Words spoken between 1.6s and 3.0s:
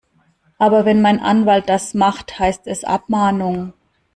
das macht, heißt es